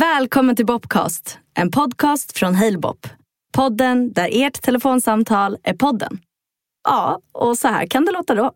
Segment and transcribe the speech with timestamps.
[0.00, 2.96] Välkommen till Bobcast, en podcast från Halebop.
[3.56, 6.12] Podden där ert telefonsamtal är podden.
[6.88, 8.50] Ja, och så här kan det låta då.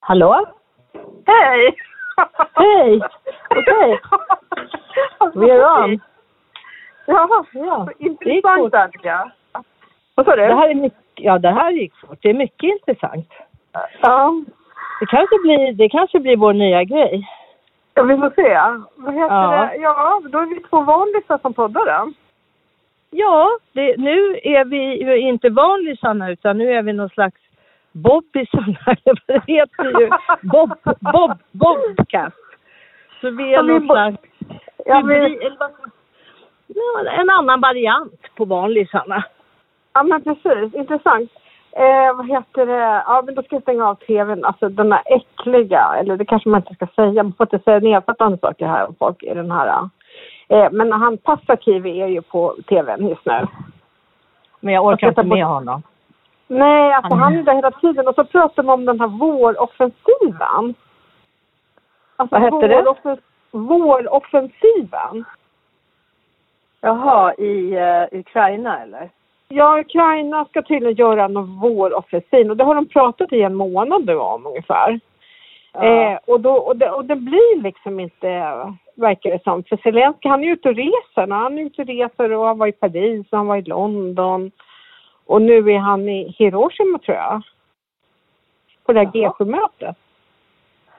[0.00, 0.46] Hallå?
[1.26, 1.76] Hej!
[2.54, 3.00] Hej!
[3.50, 4.00] Okej.
[5.34, 6.00] We're on.
[7.06, 8.74] Ja, Ja, intressant.
[8.74, 9.32] Annika.
[10.14, 10.42] Vad sa du?
[10.46, 12.18] Det här är mycket, ja, det här gick fort.
[12.22, 13.28] Det är mycket intressant.
[14.02, 14.32] Ja,
[15.00, 17.28] Det kanske blir, det kanske blir vår nya grej.
[17.94, 18.58] Ja, vi får se.
[18.96, 19.68] Vad heter Ja.
[19.72, 19.76] det?
[19.76, 22.12] Ja, då är vi två vanliga som poddar då.
[23.10, 27.36] Ja, det, nu är vi ju inte vanlisarna utan nu är vi någon slags
[27.92, 28.76] bobbisarna.
[29.26, 30.10] det heter ju.
[30.42, 32.36] Bob, bob, bobcast.
[33.20, 34.16] Så vi är Ja, någon slags
[34.86, 35.38] Ja, vi,
[37.18, 39.24] en annan variant på vanlisarna.
[39.92, 40.74] ja men precis.
[40.74, 41.30] Intressant.
[41.76, 43.02] Eh, vad heter det?
[43.06, 44.44] Ja, men då ska jag stänga av tvn.
[44.44, 47.22] Alltså den här äckliga, eller det kanske man inte ska säga.
[47.22, 49.88] Man får inte säga nedsättande saker här om folk i den här.
[50.48, 53.46] Eh, men han Passakivi är ju på tvn just nu.
[54.60, 55.82] Men jag orkar Jag inte med bort- honom.
[56.46, 58.08] Nej, alltså Han- han är där hela tiden.
[58.08, 60.74] Och så pratar man om den här våroffensiven.
[62.16, 62.82] Alltså, Vad hette det?
[62.82, 65.24] våroffen- Våroffensiven.
[66.80, 69.10] Jaha, i uh, Ukraina eller?
[69.54, 74.06] Ja, Ukraina ska tydligen göra någon våroffensiv och det har de pratat i en månad
[74.06, 75.00] nu om ungefär.
[75.72, 75.84] Ja.
[75.84, 78.28] Eh, och, då, och, det, och det blir liksom inte,
[78.94, 79.64] verkar det som.
[79.64, 81.26] För Zelenskyj han är ute och reser.
[81.30, 84.50] Han är ute och reser och han var i Paris och han var i London.
[85.26, 87.42] Och nu är han i Hiroshima tror jag.
[88.86, 89.32] På det här Jaha.
[89.38, 89.96] G7-mötet.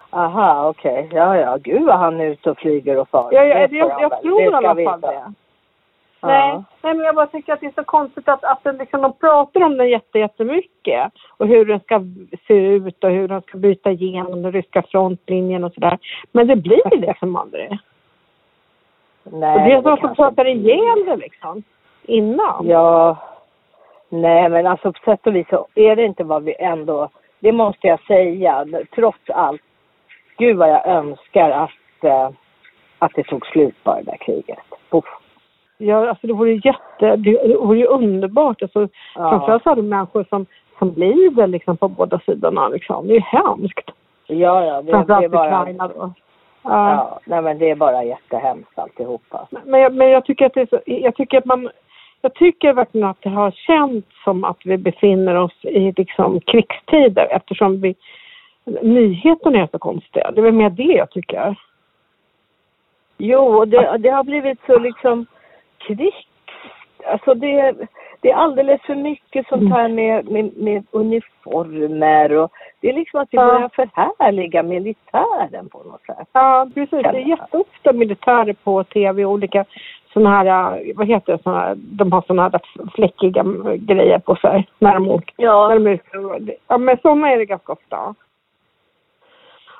[0.09, 1.09] Aha, okej.
[1.11, 1.57] Ja, ja.
[1.57, 3.29] Gud vad han är ute och flyger och far.
[3.31, 4.21] Ja, jag, Det jag, jag, väl.
[4.21, 5.33] tror i alla fall det.
[6.27, 9.02] Nej, nej, men jag bara tycker att det är så konstigt att, att den liksom,
[9.02, 11.11] de pratar om den jätte, jättemycket.
[11.38, 12.02] Och hur den ska
[12.47, 15.97] se ut och hur de ska bryta igenom den ryska frontlinjen och sådär.
[16.31, 17.77] Men det blir liksom aldrig.
[19.23, 20.69] Nej, och det är de som kanske pratar inte.
[20.69, 21.63] ihjäl det liksom.
[22.03, 22.67] Innan.
[22.67, 23.17] Ja.
[24.09, 27.09] Nej, men alltså på sätt och vis så är det inte vad vi ändå...
[27.40, 29.61] Det måste jag säga, trots allt.
[30.38, 32.29] Gud vad jag önskar att, eh,
[33.00, 34.59] att det tog slut på det där kriget.
[34.90, 35.22] Uff.
[35.83, 38.61] Ja, alltså det vore ju jätte, det vore ju underbart.
[38.61, 39.29] Alltså, Ja.
[39.29, 40.45] Framförallt alla människor som,
[40.79, 43.07] som lider liksom på båda sidorna liksom.
[43.07, 43.91] Det är ju hemskt.
[44.27, 44.81] Ja, ja.
[44.81, 45.61] Det, det är Framförallt bara...
[45.61, 46.13] Ukraina då.
[46.63, 46.93] Ja.
[46.93, 49.47] Ja, nej men det är bara jättehemskt alltihopa.
[49.66, 51.69] Men jag, men jag tycker att det är så, jag tycker att man
[52.22, 57.27] jag tycker verkligen att det har känts som att vi befinner oss i liksom krigstider
[57.31, 57.95] eftersom vi
[58.81, 60.31] nyheterna är så konstiga.
[60.31, 61.55] Det är väl mer det jag tycker.
[63.17, 65.25] Jo, det, det har blivit så liksom
[65.88, 66.16] krigs...
[67.05, 67.75] Alltså det,
[68.21, 72.51] det är alldeles för mycket sånt här med, med, med uniformer och
[72.81, 73.45] det är liksom att vi Ja.
[73.45, 76.27] börjar förhärliga militären på något sätt.
[76.31, 77.01] Ja, precis.
[77.01, 79.66] Det är jätteofta militärer på tv och olika
[80.13, 83.43] sådana här, vad heter det, såna här, de har sådana här fläckiga
[83.77, 85.33] grejer på sig när de åker.
[85.38, 85.99] När Ja, de är,
[86.67, 88.16] ja, men sådana är det ganska ofta.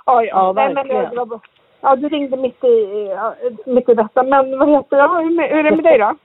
[0.06, 0.24] Ja, ja.
[0.26, 1.40] Ja, Nej, men verkligen.
[1.86, 3.36] Ja, du ringde mitt i, ja,
[3.66, 4.24] mitt i detta.
[4.24, 5.04] Men vad heter det?
[5.04, 6.16] Ja, hur, med- hur är det med dig då?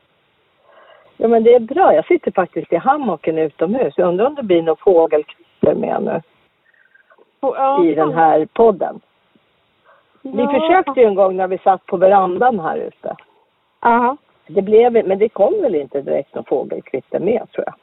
[1.16, 1.94] ja, men det är bra.
[1.94, 3.94] Jag sitter faktiskt i hammocken utomhus.
[3.96, 6.20] Jag undrar om det blir något fågelkvitter med nu
[7.40, 9.00] Ja, i den här podden.
[10.22, 10.50] Vi ja.
[10.60, 13.16] försökte ju en gång när vi satt på verandan här ute.
[13.80, 14.16] Ja.
[14.46, 17.74] Det blev, men det kom väl inte direkt någon fågelkvitter med tror jag.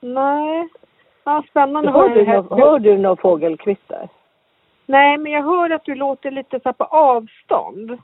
[0.00, 0.68] Nej.
[1.24, 1.90] Ja, spännande.
[1.90, 4.08] Hör du, Hör- nå- hör du någon fågelkvitter?
[4.86, 7.98] Nej, men jag hör att du låter lite så på avstånd.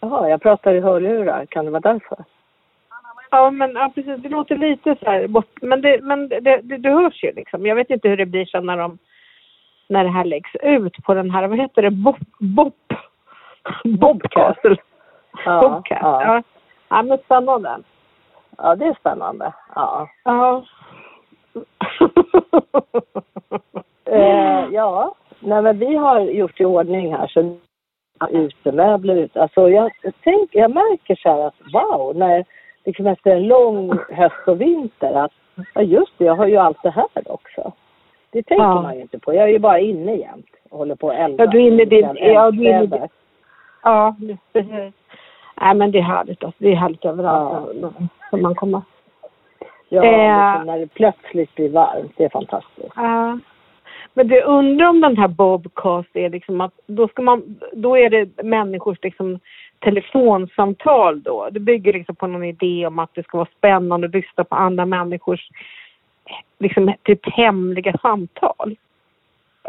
[0.00, 1.46] Jaha, jag pratar i hörlurar.
[1.46, 2.24] Kan det vara därför?
[3.30, 4.22] Ja, men ja, precis.
[4.22, 5.62] Det låter lite så här bort.
[5.62, 7.66] Men det, men det, det, det hörs ju liksom.
[7.66, 8.98] Jag vet inte hur det blir sen när de
[9.88, 12.74] när det här läggs ut på den här, vad heter det, Bob, Bob,
[13.84, 14.60] Bobcast.
[15.44, 16.02] Ja, Bobcast.
[16.02, 16.22] ja.
[16.24, 16.42] Ja.
[16.88, 17.78] ja, men spännande.
[18.58, 19.52] ja, det är spännande.
[19.74, 20.08] Ja.
[20.24, 20.64] Ja.
[24.10, 27.56] Eh, ja, nej men vi har gjort i ordning här så
[28.30, 29.42] utemöbler ute.
[29.42, 29.90] Alltså jag,
[30.24, 32.44] tänker, jag märker så här att wow, när
[32.84, 35.32] liksom efter en lång höst och vinter att
[35.74, 37.72] ja just det, jag har ju allt det här också.
[38.30, 38.82] Det tänker Ja.
[38.82, 39.34] man ju inte på.
[39.34, 41.44] Jag är ju bara inne jämt och håller på att elda.
[41.44, 43.08] Ja, du är inne i din- ja, du är inne i Eldstäder.
[43.82, 44.16] Ja,
[44.52, 44.94] precis.
[45.60, 46.44] Nej, men det är härligt.
[46.44, 46.64] Alltså.
[46.64, 47.90] Det är härligt överallt Ja.
[48.30, 48.80] som man kommer.
[49.88, 50.52] Ja, Eh.
[50.52, 52.12] liksom när det plötsligt blir varmt.
[52.16, 52.92] Det är fantastiskt.
[52.96, 53.38] Ja.
[54.18, 58.10] Men det undrar om den här Bobcast är liksom att då ska man, då är
[58.10, 59.38] det människors liksom
[59.78, 61.48] telefonsamtal då.
[61.50, 64.54] Det bygger liksom på någon idé om att det ska vara spännande att lyssna på
[64.54, 65.48] andra människors
[66.58, 68.76] liksom typ hemliga samtal.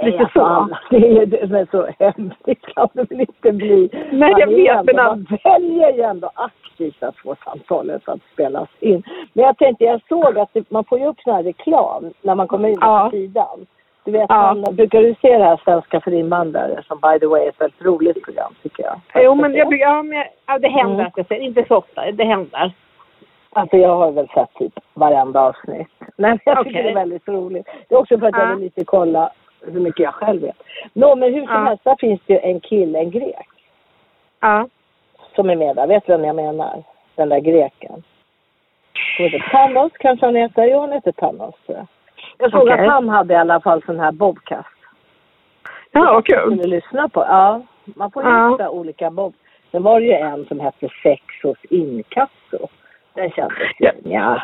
[0.01, 0.69] Lite så.
[0.89, 3.89] Det är ju men så hemskt kan det väl inte bli.
[4.11, 9.03] Nej, jag vet, men Man väljer ju ändå aktivt att få samtalet att spelas in.
[9.33, 12.47] Men jag tänkte, jag såg att man får ju upp sån här reklam när man
[12.47, 13.09] kommer in Ja.
[13.11, 13.65] på sidan.
[14.03, 14.53] Du vet, Ja.
[14.53, 17.61] man, brukar du se det här Svenska för invandrare som by the way är ett
[17.61, 18.99] väldigt roligt program tycker jag.
[19.23, 21.05] Jo, men, jag, ja, men jag, ja, det händer Mm.
[21.07, 21.35] att jag ser.
[21.39, 22.11] Inte så ofta.
[22.11, 22.71] Det händer.
[23.53, 25.87] Alltså jag har väl sett typ varenda avsnitt.
[26.15, 26.83] Nej, jag tycker Okej.
[26.83, 27.67] det är väldigt roligt.
[27.87, 28.55] Det är också för att jag Ja.
[28.55, 29.31] vill lite kolla
[29.61, 30.63] hur mycket jag själv vet.
[30.93, 31.63] Nå, men hur som Ja.
[31.65, 33.47] helst, där finns det ju en kille, en grek,
[34.39, 34.67] Ja.
[35.35, 35.87] som är med där.
[35.87, 36.83] Vet du vem jag menar?
[37.15, 38.03] Den där greken.
[39.51, 40.65] Thanos kanske han heter.
[40.65, 41.87] Jo, han heter Thanos tror jag.
[42.41, 42.73] Jag såg Okej.
[42.73, 44.67] att han hade i alla fall sån här bobcast.
[45.91, 46.57] Ja, vad kul.
[46.57, 47.19] skulle lyssna på.
[47.19, 48.49] Ja, man får Ja.
[48.51, 49.33] hitta olika bob.
[49.71, 52.67] Sen var det ju en som hette Sex hos inkasso.
[53.13, 53.91] Den kändes Ja.
[54.03, 54.41] ja.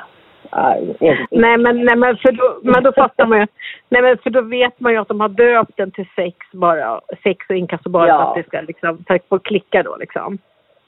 [1.32, 3.48] Nej men, nej, men, för då, men då fattar man ju.
[3.90, 7.02] Nej, men för då vet man ju att de har döpt den till sex bara.
[7.24, 8.18] Sex och inkasso bara Ja.
[8.18, 10.38] för att det ska liksom, för att få klicka då liksom.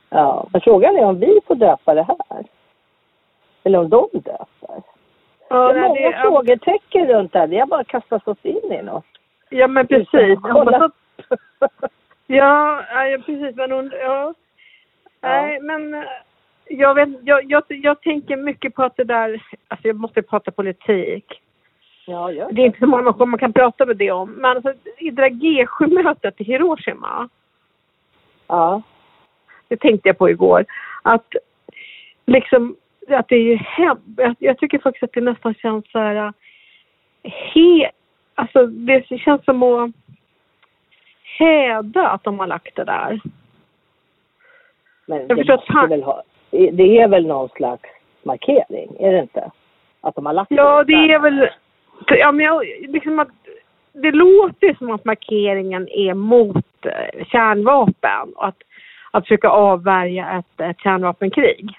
[0.09, 2.43] Ja, men frågan är om vi får döpa det här.
[3.63, 4.45] Eller om de döper.
[5.49, 7.47] Ja, det många det- frågetecken runt det här.
[7.47, 9.05] Vi har bara kastat oss in i något.
[9.49, 10.39] Ja men precis.
[10.41, 10.91] Kolla.
[12.27, 13.55] ja, ja, precis.
[13.55, 14.33] Men hon, ja.
[15.21, 16.03] Nej, men eh,
[16.65, 20.51] jag, vet, jag, jag, jag tänker mycket på att det där, alltså jag måste prata
[20.51, 21.41] politik.
[22.05, 24.31] ja, gör Det är inte så många människor man kan prata med det om.
[24.31, 27.29] Men alltså, i det där G7-mötet i Hiroshima,
[28.47, 28.81] Ja.
[29.67, 30.65] det tänkte jag på igår,
[31.01, 31.35] att
[32.25, 32.75] liksom,
[33.15, 33.97] att det är ju hem,
[34.39, 36.31] jag, tycker faktiskt att det nästan känns så här, eh,
[37.31, 37.91] he,
[38.35, 39.91] alltså det känns som att
[41.39, 43.19] häda att de har lagt det där.
[45.05, 47.89] Men Jag det, han- väl ha, det är väl någon slags
[48.23, 49.51] markering, är det inte?
[50.01, 51.09] Att de har lagt Ja, det där.
[51.09, 51.49] är väl...
[52.07, 53.27] Ja, men jag, liksom att,
[53.93, 58.57] det låter som att markeringen är mot eh, kärnvapen och att,
[59.11, 61.77] att försöka avvärja ett, ett kärnvapenkrig.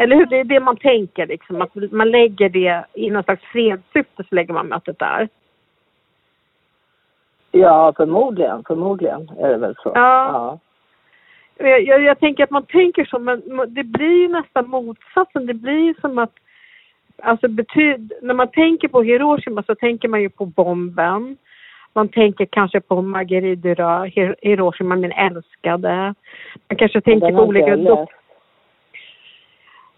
[0.00, 0.26] Eller hur?
[0.26, 1.62] Det är det man tänker liksom.
[1.62, 5.28] Att man lägger det i någon slags fredssyfte så lägger man mötet där.
[7.50, 8.64] Ja, förmodligen.
[8.66, 9.92] Förmodligen är det väl så.
[9.94, 10.58] Ja.
[11.58, 13.42] Jag, jag, jag tänker att man tänker så, men
[13.74, 15.46] det blir ju nästan motsatsen.
[15.46, 16.34] Det blir ju som att,
[17.22, 21.36] alltså betyd, när man tänker på Hiroshima så tänker man ju på bomben.
[21.92, 26.14] Man tänker kanske på Marguerite Duras, Hir- Hiroshima min älskade.
[26.68, 27.74] Man kanske tänker på olika...
[27.74, 28.19] läst.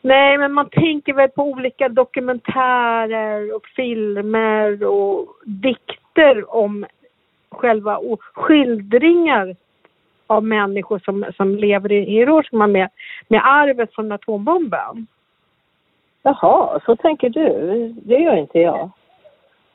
[0.05, 6.87] Nej, men man tänker väl på olika dokumentärer och filmer och dikter om
[7.51, 9.57] själva och skildringar
[10.27, 12.89] av människor som, som lever i Hiroshima med,
[13.29, 15.07] med arvet från atombomben.
[16.23, 17.49] Jaha, så tänker du?
[18.03, 18.91] Det gör inte jag.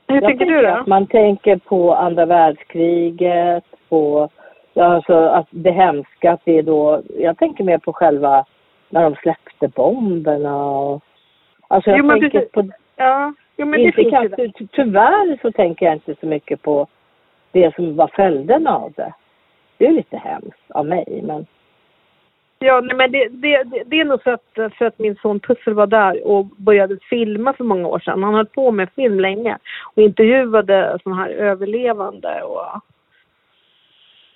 [0.07, 0.67] Hur jag tänker du då?
[0.67, 4.29] att man tänker på andra världskriget, på
[4.73, 8.45] ja, alltså att det hemska att det är då, jag tänker mer på själva
[8.89, 11.03] när de släppte bomberna och
[11.67, 12.51] alltså jag Jo, men tänker precis.
[12.51, 16.25] på, Ja, jo, men det inte ju kanske, ty- tyvärr så tänker jag inte så
[16.25, 16.87] mycket på
[17.51, 19.13] det som var följderna av det.
[19.77, 21.45] Det är lite hemskt av mig men
[22.59, 25.39] Ja, nej, men det, det, det, det är nog för att, för att min son
[25.39, 28.23] Tussel var där och började filma för många år sedan.
[28.23, 29.57] Han höll på med film länge
[29.95, 32.81] och intervjuade sådana här överlevande och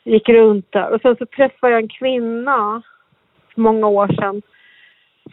[0.04, 0.92] gick runt där.
[0.94, 2.82] Och sen så träffade jag en kvinna
[3.54, 4.42] för många år sedan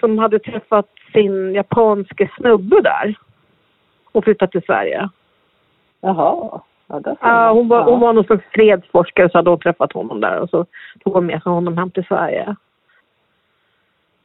[0.01, 3.15] som hade träffat sin japanske snubbe där
[4.13, 5.09] och flyttat till Sverige.
[6.01, 6.61] jaha.
[6.89, 7.57] Ja, man.
[7.57, 10.67] hon, var, hon var någon slags fredsforskare så hade hon träffat honom där och så
[11.05, 12.57] tog hon med sig honom hem till Sverige.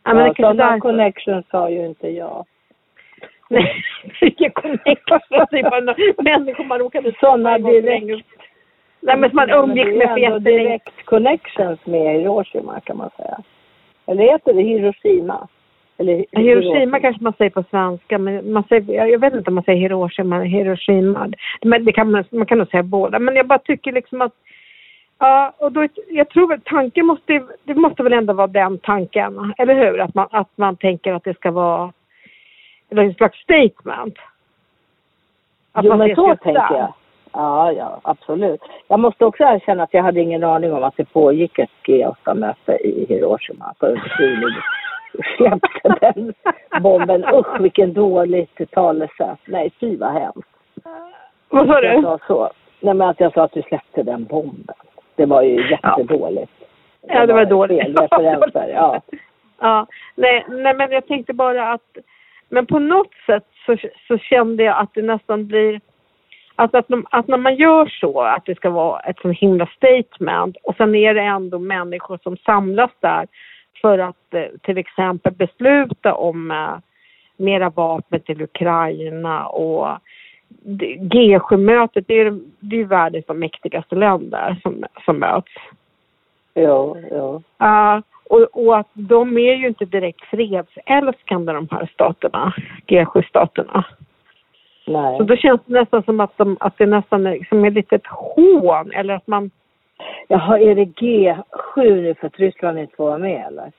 [0.04, 0.80] Ja, men ja, kanske sådana där...
[0.80, 2.46] connections har ju inte jag.
[3.50, 3.84] Nej,
[4.22, 5.20] vilken connection.
[6.18, 8.26] Människor man råkade Sådana direkt-.
[9.00, 10.40] Nej, men som man umgicks med för jättelänge.
[10.40, 13.38] direkt connections med Hiroshima kan man säga.
[14.06, 15.48] Eller heter det Hiroshima?
[15.98, 19.64] Eller Hiroshima kanske man säger på svenska, men man säger, jag- vet inte om man
[19.64, 21.32] säger Hiroshima eller Hiroshima.
[21.62, 23.20] Men det kan man, man kan nog säga båda.
[23.20, 24.34] Men jag bara tycker liksom att
[25.20, 29.54] Ja, och då, jag tror väl tanken måste, det måste väl ändå vara den tanken,
[29.58, 30.00] eller hur?
[30.02, 31.94] Att man, att man tänker att det ska vara
[32.90, 34.18] en slags statement.
[35.72, 36.94] Att Jo man men så tänker jag.
[37.34, 38.62] Ja, ja, absolut.
[38.88, 42.72] Jag måste också erkänna att jag hade ingen aning om att det pågick ett G8-möte
[42.74, 44.62] i Hiroshima förrän Julie
[45.38, 46.34] släppte den
[46.82, 47.26] bomben.
[47.34, 49.40] Usch vilken dåligt talesätt.
[49.46, 50.50] Nej, fy vad hemskt.
[51.50, 52.02] Vad sa Jag du?
[52.02, 52.52] sa så.
[52.80, 54.76] Nej men att jag sa att du släppte den bomben.
[55.16, 56.52] Det var ju jättedåligt.
[57.08, 57.82] Ja, det var dåligt.
[57.82, 59.02] Fel referenser, ja.
[59.60, 61.98] Ja, nej, nej, men jag tänkte bara att...
[62.50, 65.82] Men på något sätt så, så kände jag att det nästan blir...
[66.56, 69.68] Alltså att, de, att när man gör så, att det ska vara ett så himla
[69.68, 73.28] statement och sen är det ändå människor som samlas där
[73.82, 76.78] för att eh, till exempel besluta om eh,
[77.38, 79.98] mera vapen till Ukraina och
[80.48, 85.52] det- G7-mötet, det är, det är världens de mäktigaste länder som, som möts.
[86.56, 86.98] Jo.
[87.58, 92.54] Ja, och, och att de är ju inte direkt fredsälskande de här staterna,
[92.88, 93.86] G7-staterna.
[94.86, 95.18] Nej.
[95.18, 97.96] Så då känns det nästan som att, de, att det nästan är, som är lite
[97.96, 99.52] ett hån eller att man...
[100.28, 103.72] Jaha, är det G7 nu för att Ryssland inte får vara med eller?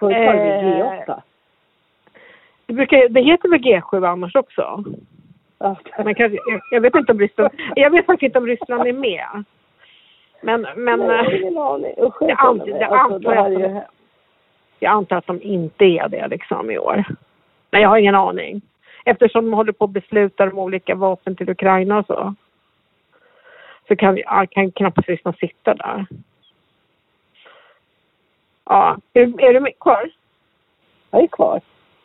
[0.00, 1.20] Det väl Eh, G8?
[2.66, 4.84] Det, brukar, det heter väl G7 annars också?
[5.58, 5.76] Ja.
[6.04, 7.50] Men kanske, jag, jag vet inte om Ryssland...
[7.76, 9.44] Jag vet faktiskt inte om Ryssland är med.
[10.42, 11.94] Men, men Nej, jag eh, ingen aning.
[11.98, 12.66] Usch, jag mig.
[12.66, 13.82] det Alltså, antar jag
[14.78, 17.04] jag antar att de inte är det liksom i år.
[17.70, 18.60] Men jag har ingen aning.
[19.04, 22.34] Eftersom de håller på att besluta om olika vapen till Ukraina och så.
[23.88, 26.06] Så kan, ja, kan knappast Ryssland sitta där.
[28.64, 30.10] Ja, är, är du kvar?
[31.10, 31.60] Jag är kvar.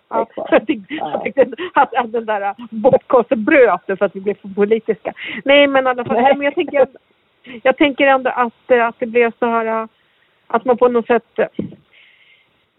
[0.09, 4.21] Jag är Ja, jag jag tyckte att, att den där bortkasten bröt för att vi
[4.21, 5.13] blev för politiska.
[5.45, 6.87] Nej men i alla fall, men jag tänker,
[7.63, 9.87] jag tänker ändå att, att det blev så här
[10.47, 11.39] att man på något sätt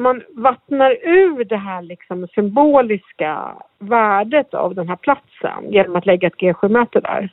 [0.00, 6.26] man vattnar ur det här liksom symboliska värdet av den här platsen genom att lägga
[6.28, 7.28] ett G7-möte där.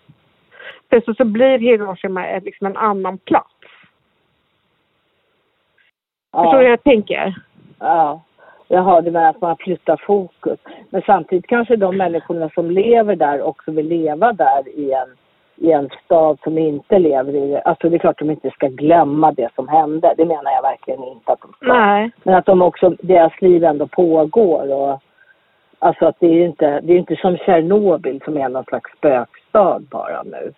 [0.89, 3.53] För så, så blir Hiroshima liksom en annan plats.
[6.31, 7.35] Förstår du hur Ja, jag tänker?
[7.79, 8.21] ja.
[8.69, 10.59] Jaha, du menar att man flyttar fokus.
[10.89, 15.09] Men samtidigt kanske de människorna som lever där också vill leva där i en,
[15.57, 17.61] i en stad som inte lever i det.
[17.61, 20.13] Alltså det är klart att de inte ska glömma det som hände.
[20.17, 21.73] Det menar jag verkligen inte att de ska.
[21.73, 22.11] Nej.
[22.23, 25.01] Men att de också, deras liv ändå pågår och
[25.79, 28.91] alltså att det är ju inte, det är inte som Tjernobyl som är någon slags
[28.97, 30.53] spökstad bara nu.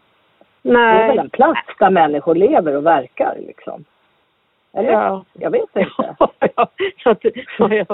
[0.62, 1.08] Det är Nej.
[1.08, 3.86] väl en plats där människor lever och verkar liksom.
[4.74, 4.92] Eller?
[4.92, 5.26] Ja.
[5.34, 5.90] Jag vet inte.
[6.18, 6.68] ja, ja,
[7.60, 7.86] ja,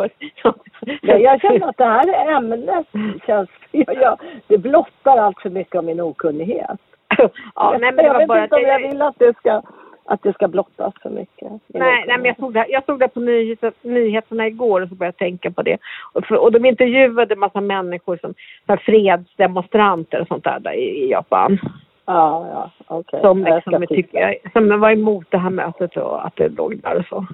[0.43, 0.55] jag.
[1.01, 2.85] Jag, jag känner att det här ämnet
[3.25, 6.79] känns, jag, jag, det blottar allt för mycket av min okunnighet.
[7.55, 9.61] ja, nej, men jag vet bara inte om jag vill att det ska,
[10.05, 11.51] att det ska blottas för mycket.
[11.67, 14.95] Nej, nej, men jag såg det, jag såg det på nyheter, nyheterna igår och så
[14.95, 15.77] började jag tänka på det.
[16.13, 18.33] Och, för, och de intervjuade en massa människor som
[18.65, 21.59] så här fredsdemonstranter och sånt där, där i, i Japan.
[22.05, 23.21] Ja, ja, okej.
[23.21, 26.97] Som, Jag liksom, tycker, som var emot det här mötet och att det låg där
[26.97, 27.25] och så.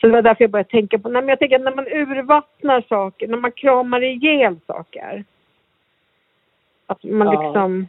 [0.00, 1.86] Så det var därför jag började tänka på, nej, men jag tänker att när man
[1.88, 5.24] urvattnar saker, när man kramar ihjäl saker.
[6.86, 7.42] Att man Ja.
[7.42, 7.86] liksom...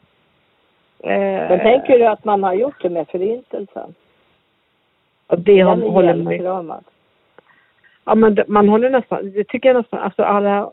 [1.03, 3.93] Eh, Men tänker du att man har gjort det med förintelsen?
[5.27, 6.83] och det har, håller man.
[8.05, 10.71] Ja men det, man håller nästan, det tycker jag nästan, alltså alla,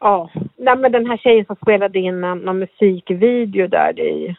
[0.00, 0.30] ja.
[0.56, 4.36] Nej men den här tjejen som spelade in en, någon musikvideo där i,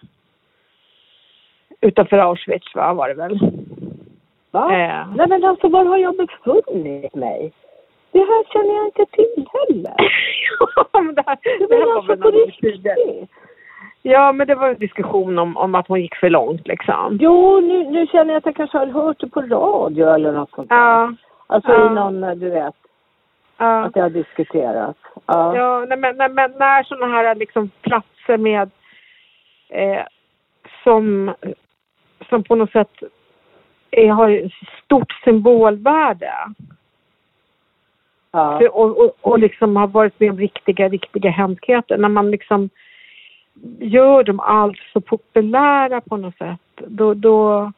[1.81, 3.39] utanför Auschwitz va, var det väl?
[4.51, 4.63] Va?
[4.73, 5.05] Eh.
[5.15, 7.53] Nej men alltså var har jag befunnit mig?
[8.11, 9.95] Det här känner jag inte till heller.
[10.93, 13.29] ja men det här, Det det här var alltså på riktigt.
[14.01, 17.17] Ja men det var en diskussion om, om att hon gick för långt liksom.
[17.21, 20.51] Jo, nu, nu känner jag att jag kanske har hört det på radio eller något
[20.51, 20.75] sånt där.
[20.75, 21.13] Ja.
[21.47, 21.91] Alltså Ja.
[21.91, 22.75] i någon, du vet,
[23.61, 23.85] Ja.
[23.85, 24.99] att det har diskuterats.
[25.25, 25.57] Ja.
[25.57, 28.69] Ja, nej, men, nej, men när sådana här liksom platser med
[29.69, 30.03] eh,
[30.83, 31.33] som,
[32.29, 33.03] som på något sätt
[33.91, 34.51] är, har
[34.83, 36.33] stort symbolvärde
[38.31, 38.59] ja.
[38.59, 41.97] För- och, och, och liksom har varit med om riktiga, riktiga hemskheter.
[41.97, 42.69] När man liksom
[43.79, 47.71] gör dem allt så populära på något sätt, då, då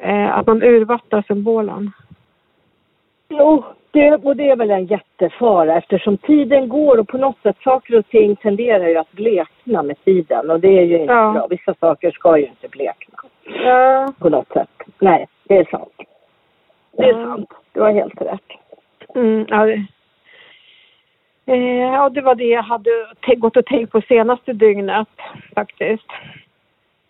[0.00, 1.92] eh, att man urvattnar symbolen.
[3.28, 7.56] Jo, det, och det är väl en jättefara eftersom tiden går och på något sätt
[7.64, 11.32] saker och ting tenderar ju att blekna med tiden och det är ju inte Ja.
[11.32, 11.46] bra.
[11.46, 13.18] Vissa saker ska ju inte blekna
[13.64, 14.12] Ja.
[14.18, 14.70] på något sätt.
[14.98, 15.92] Nej, det är sant.
[16.96, 17.24] Det är Ja.
[17.24, 17.50] sant.
[17.72, 18.40] Du har helt rätt.
[19.14, 19.86] Mm, ja, det,
[21.46, 22.90] eh, ja, det var det jag hade
[23.36, 25.08] gått och tänkt på senaste dygnet
[25.54, 26.06] faktiskt.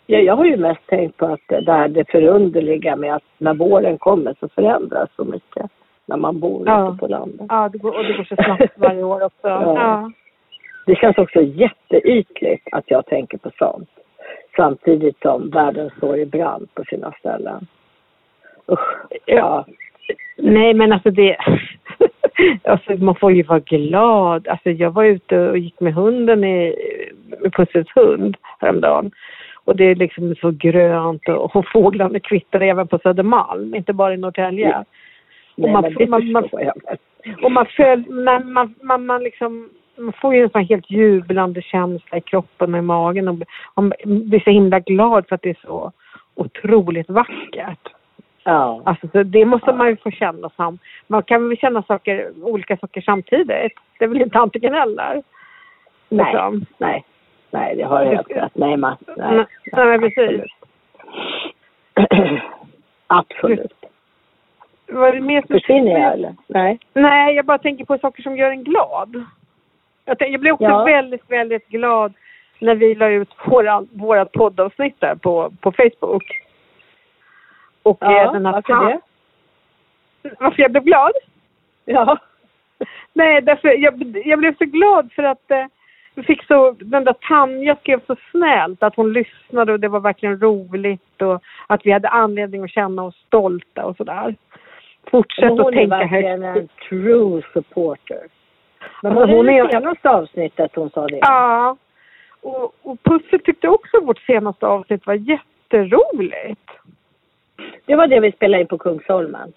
[0.06, 3.54] Ja, jag har ju mest tänkt på att det här det förunderliga med att när
[3.54, 5.70] våren kommer så förändras så mycket
[6.06, 6.88] när man bor Ja.
[6.88, 7.46] ute på landet.
[7.48, 9.48] Ja, det går, och det går så snabbt varje år också.
[9.48, 9.74] Ja.
[9.74, 10.10] Ja.
[10.86, 13.88] Det känns också jätteytligt att jag tänker på sånt.
[14.56, 17.66] Samtidigt som världen står i brand på sina ställen.
[18.72, 19.20] Usch.
[19.26, 19.66] Ja.
[20.36, 21.36] Nej, men alltså det...
[22.64, 24.48] alltså man får ju vara glad.
[24.48, 26.76] Alltså jag var ute och gick med hunden i,
[27.40, 29.10] med Pussels hund häromdagen.
[29.64, 34.14] Och det är liksom så grönt och, och fåglarna kvittrar även på Södermalm, inte bara
[34.14, 34.84] i Norrtälje.
[35.62, 35.72] Nej,
[36.08, 36.72] man- man- man- jag.
[37.44, 41.62] Och man föl, när man, man, man liksom man får ju en sån helt jublande
[41.62, 43.36] känsla i kroppen och i magen och
[43.74, 45.92] man blir så himla glad för att det är så
[46.34, 47.88] otroligt vackert.
[48.44, 48.82] Ja.
[48.84, 49.76] Alltså, så det måste Ja.
[49.76, 50.78] man ju få känna som.
[51.06, 53.72] Man kan väl känna saker, olika saker samtidigt.
[53.98, 55.22] Det är väl inte antingen eller.
[56.08, 56.66] Nej, Liksom.
[56.78, 57.04] nej.
[57.50, 58.52] Nej, det har du helt rätt.
[58.54, 58.96] Nej, man.
[59.16, 59.44] Nej.
[59.72, 60.42] Nej, nej, precis.
[63.06, 63.72] Absolut.
[64.92, 65.48] Vad är det mer som...
[65.48, 66.34] Försvinner jag eller?
[66.46, 66.78] Nej.
[66.94, 69.24] Nej, jag bara tänker på saker som gör en glad.
[70.04, 70.84] Jag, tänk, jag blev också Ja.
[70.84, 72.12] väldigt, väldigt glad
[72.58, 76.24] när vi la ut våra, våra poddavsnitt där på, på Facebook.
[77.82, 79.00] Och Ja, den här varför det?
[80.38, 81.12] Varför jag blev glad?
[81.84, 82.18] Ja.
[83.12, 85.66] Nej, därför jag, jag blev så glad för att eh,
[86.14, 90.00] vi fick så, den där Tanja skrev så snällt att hon lyssnade och det var
[90.00, 94.34] verkligen roligt och att vi hade anledning att känna oss stolta och sådär.
[95.10, 96.26] Fortsätt hon att är tänka högt.
[96.28, 98.20] en true supporter.
[99.02, 101.18] Men Alltså, hon är- det senaste avsnittet hon sa det?
[101.20, 101.76] Ja.
[102.40, 106.70] Och, och Pusse tyckte också vårt senaste avsnitt var jätteroligt.
[107.86, 109.52] Det var det vi spelade in på Kungsholmen.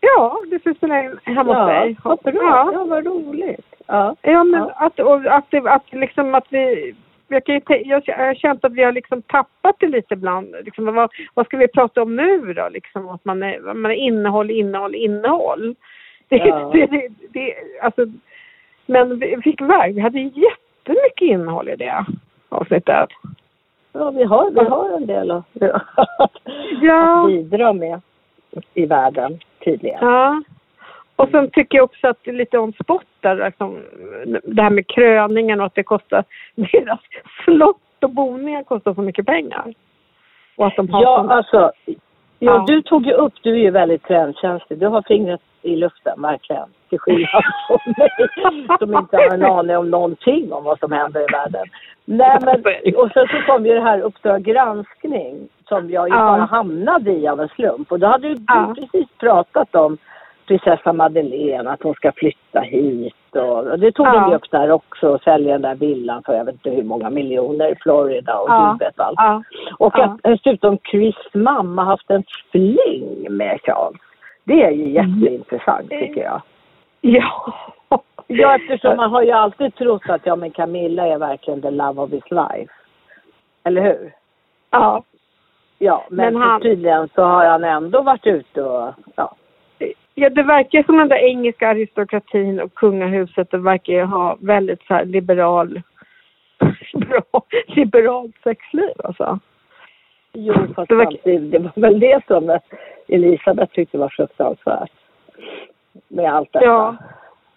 [0.00, 1.96] Ja, det ska spela in hemma hos ja, dig.
[2.04, 2.32] vad bra.
[2.34, 2.70] Ja.
[2.72, 3.66] Ja, vad roligt.
[3.86, 4.16] Ja.
[4.22, 4.72] Ja, men Ja.
[4.86, 6.94] att, och att, det, att liksom att vi...
[7.28, 10.54] Jag, kan ju, jag har känt att vi har liksom tappat det lite ibland.
[10.64, 12.68] Liksom, vad, vad ska vi prata om nu då?
[12.68, 15.74] Liksom, att man är, man är innehåll, innehåll, innehåll.
[16.28, 16.70] Det, Ja.
[16.72, 18.06] det, det, det, alltså,
[18.86, 22.04] men vi fick iväg, vi hade jättemycket innehåll i det
[22.48, 23.08] avsnittet.
[23.92, 25.44] ja, vi har, vi har en del att,
[26.82, 27.20] Ja.
[27.22, 28.00] att bidra med
[28.74, 29.98] i världen tydligen.
[30.00, 30.42] Ja.
[31.16, 33.78] Och sen tycker jag också att lite om sport där, liksom,
[34.44, 37.00] det här med kröningen och att det kostar, deras
[37.44, 39.74] slott och boningar kostar så mycket pengar.
[40.56, 41.72] Och att de har Ja, sån- alltså.
[41.86, 41.94] Ja,
[42.38, 42.64] Ja.
[42.66, 44.78] du tog ju upp, du är ju väldigt trendkänslig.
[44.78, 46.68] Du har fingret i luften, verkligen.
[46.88, 48.08] Till skillnad från mig
[48.78, 51.64] som inte har en aning om någonting om vad som händer i världen.
[52.04, 52.62] Nej, men,
[52.96, 56.20] och sen så kom ju det här Uppdrag granskning som jag ju Ja.
[56.20, 57.92] bara hamnade i av en slump.
[57.92, 58.74] Och då hade du Ja.
[58.78, 59.98] precis pratat om
[60.46, 63.14] prinsessa Madeleine, att hon ska flytta hit.
[63.36, 64.12] Och, det tog Ja.
[64.12, 67.10] de upp där också och sälja den där villan för jag vet inte hur många
[67.10, 68.70] miljoner i Florida och Ja.
[68.70, 69.14] gud vet allt.
[69.18, 69.42] Ja.
[69.78, 70.04] Och Ja.
[70.04, 74.00] att dessutom Chris mamma haft en fling med Charles.
[74.44, 76.42] Det är ju jätteintressant tycker jag.
[77.00, 77.52] Ja.
[78.26, 82.02] Ja, eftersom man har ju alltid trott att ja men Camilla är verkligen the love
[82.02, 82.72] of his life.
[83.64, 84.12] Eller hur?
[84.70, 85.02] Ja.
[85.78, 89.34] Ja, men, Men han- tydligen så har han ändå varit ute och ja.
[90.14, 94.82] Ja, det verkar som den där engelska aristokratin och kungahuset, det verkar ju ha väldigt
[94.82, 95.82] så här liberal,
[96.94, 97.22] bra,
[97.66, 99.38] liberalt sexliv alltså.
[100.32, 102.58] Jo, fast Det samtidigt, det var väl det som
[103.08, 104.92] Elisabeth tyckte var fruktansvärt.
[106.08, 106.64] Med allt detta.
[106.64, 106.96] Ja.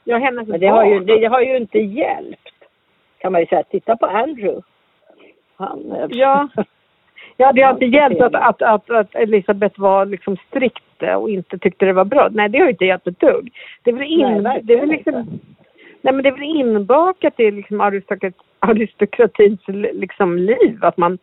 [0.03, 2.53] Ja, hennes Men det har, ju, det har ju inte hjälpt.
[3.17, 3.63] Kan man ju säga.
[3.63, 4.61] Titta på Andrew.
[5.55, 5.91] Han...
[5.91, 6.47] eh, Ja.
[7.37, 10.83] Ja, det har inte hjälpt att, att, att, att Elisabeth var liksom strikt
[11.17, 12.29] och inte tyckte det var bra.
[12.31, 13.53] Nej, det har ju inte hjälpt ett dugg.
[13.83, 15.13] Det är väl, in, Nej, det är väl liksom,
[16.01, 19.59] nej, men det är väl inbakat i liksom aristokrat, aristokratins
[19.93, 21.17] liksom liv att man,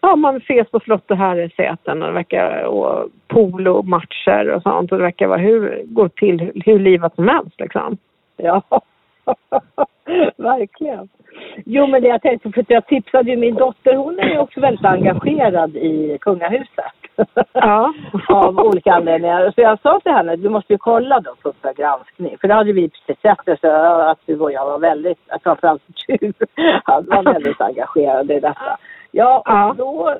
[0.00, 4.98] ja, man ses på slott och herresäten och det verkar, och polomatcher och sånt och
[4.98, 7.96] det verkar vara hur, gå till hur livat som helst liksom.
[8.36, 8.62] Ja,
[10.36, 11.08] verkligen.
[11.64, 14.60] Jo, men det jag tänkte, för jag tipsade ju min dotter, hon är ju också
[14.60, 16.92] väldigt engagerad i kungahuset.
[17.52, 17.92] Ja.
[18.28, 19.52] Av olika anledningar.
[19.54, 22.36] Så jag sa till henne, du måste ju kolla då på Uppdrag granskning.
[22.40, 23.68] För det hade vi precis sett, så
[24.00, 26.32] att du och jag var väldigt, framförallt du,
[26.84, 28.78] han var väldigt engagerad i detta.
[29.10, 29.68] Ja, Ja.
[29.68, 30.16] och då,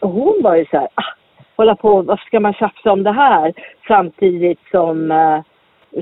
[0.00, 1.14] hon var ju så här, ah,
[1.56, 3.52] hålla på, varför ska man tjafsa om det här?
[3.88, 5.40] Samtidigt som eh,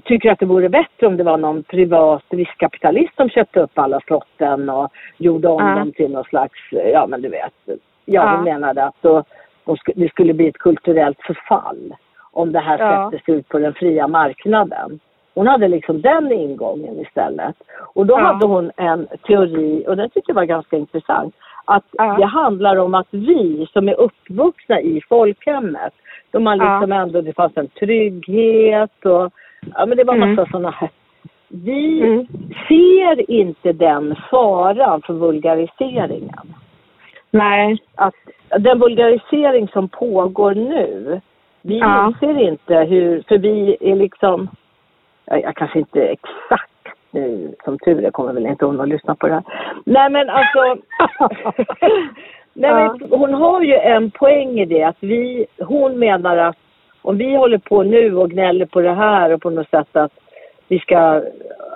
[0.05, 4.01] tycker att det vore bättre om det var någon privat riskkapitalist som köpte upp alla
[4.01, 5.75] slotten och gjorde om Ja.
[5.79, 7.53] dem till någon slags, ja men du vet.
[8.05, 8.53] Ja, hon Ja.
[8.55, 9.25] menade att då,
[9.65, 11.95] då det skulle bli ett kulturellt förfall
[12.33, 13.11] om det här Ja.
[13.11, 15.01] släpptes ut på den fria marknaden.
[15.35, 17.57] Hon hade liksom den ingången istället.
[17.95, 18.19] Och då Ja.
[18.21, 22.17] hade hon en teori, och den tyckte jag var ganska intressant, att Ja.
[22.19, 25.93] det handlar om att vi som är uppvuxna i folkhemmet,
[26.31, 26.63] de har Ja.
[26.81, 29.33] liksom ändå, det fanns en trygghet och
[29.75, 30.31] ja men det var Mm.
[30.35, 30.91] massa sådana här.
[31.49, 32.27] Vi Mm.
[32.69, 36.55] ser inte den faran för vulgariseringen.
[37.31, 37.79] Nej.
[37.95, 38.15] Att
[38.59, 41.21] den vulgarisering som pågår nu,
[41.63, 42.07] vi Ja.
[42.09, 44.49] inser inte hur, för vi är liksom,
[45.25, 46.71] jag, jag kanske inte exakt
[47.11, 49.43] nu, som tur är kommer väl inte hon att lyssna på det här.
[49.87, 50.61] Nej men alltså,
[52.55, 56.57] nej, men hon har ju en poäng i det att vi, hon menar att
[57.03, 60.13] om vi håller på nu och gnäller på det här och på något sätt att
[60.69, 61.23] vi ska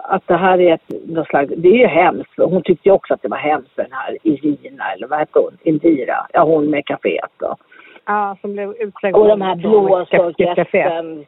[0.05, 2.33] att det här är ett, något slags, det är ju hemskt.
[2.37, 5.59] Hon tyckte ju också att det var hemskt den här Irina, eller vad hette hon?
[5.63, 7.57] Indira, ja hon med kaféet då.
[8.05, 9.17] Ja, som blev utslängd.
[9.17, 11.27] Och de här blåsorkestern.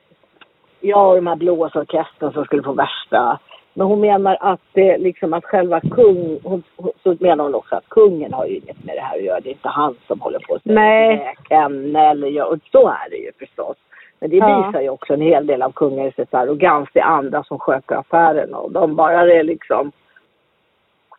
[0.80, 3.38] Ja, och de här blåsorkestern som skulle få värsta.
[3.74, 6.62] Men hon menar att det liksom att själva kung, hon,
[7.02, 9.40] så menar hon också att kungen har ju inget med det här att göra.
[9.40, 11.34] Det är inte han som håller på att Nej.
[11.50, 13.76] henne eller gör, och så är det ju förstås.
[14.20, 14.66] Men det Ja.
[14.66, 16.88] visar ju också en hel del av kungahusets arrogans.
[16.92, 19.92] Det är andra som sköter affärerna och de bara är liksom...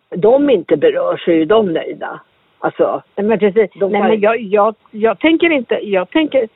[0.09, 2.19] De inte berörs så är ju de nöjda.
[2.59, 3.71] Alltså, men precis.
[3.79, 6.47] De Nej, men jag, jag, jag tänker inte, jag tänker,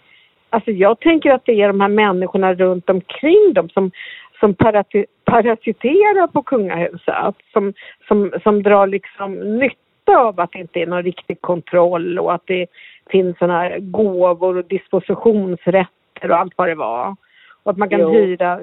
[0.49, 3.91] alltså jag tänker att det är de här människorna runt omkring dem som,
[4.39, 7.35] som parati, parasiterar på kungahuset.
[7.53, 7.73] Som,
[8.07, 12.43] som, som drar liksom nytta av att det inte är någon riktig kontroll och att
[12.45, 12.67] det
[13.09, 17.15] finns såna här gåvor och dispositionsrätter och allt vad det var.
[17.63, 18.09] Och att man kan Jo.
[18.09, 18.59] hyra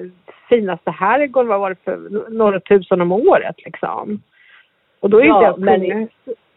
[0.49, 4.21] finaste herrgården, vad var det för, några tusen om året liksom.
[4.99, 6.09] Och då är Ja, det men- kungahus,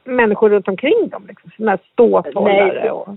[0.05, 1.51] människor runt omkring dem liksom.
[1.57, 3.09] Såna här ståthållare och...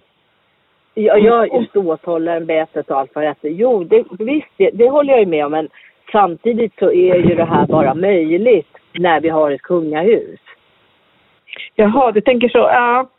[0.96, 3.50] Ja, jag är ju ståthållarämbetet och allt vad det heter.
[3.50, 5.52] Jo, det, visst, det, det håller jag ju med om.
[5.52, 5.70] Men
[6.12, 10.40] samtidigt så är ju det här bara möjligt när vi har ett kungahus.
[11.76, 12.58] Jaha, du tänker så.
[12.58, 13.10] Ja.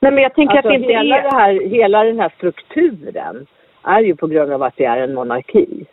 [0.00, 1.22] Nej, men jag tänker Alltså, att det inte hela, är...
[1.22, 3.46] det här, hela den här strukturen
[3.82, 5.86] är ju på grund av att det är en monarki.